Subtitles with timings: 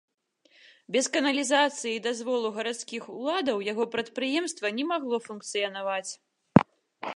[0.93, 6.11] Без каналізацыі і дазволу гарадскіх уладаў яго прадпрыемства не магло функцыянаваць.